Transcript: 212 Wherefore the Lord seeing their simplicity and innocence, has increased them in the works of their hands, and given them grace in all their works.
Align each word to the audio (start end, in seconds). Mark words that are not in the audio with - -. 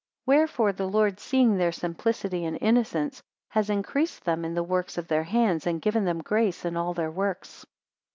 212 0.25 0.35
Wherefore 0.49 0.73
the 0.73 0.89
Lord 0.89 1.19
seeing 1.19 1.57
their 1.57 1.71
simplicity 1.71 2.43
and 2.43 2.57
innocence, 2.59 3.21
has 3.49 3.69
increased 3.69 4.25
them 4.25 4.43
in 4.43 4.55
the 4.55 4.63
works 4.63 4.97
of 4.97 5.07
their 5.07 5.25
hands, 5.25 5.67
and 5.67 5.79
given 5.79 6.05
them 6.05 6.23
grace 6.23 6.65
in 6.65 6.75
all 6.75 6.95
their 6.95 7.11
works. 7.11 7.67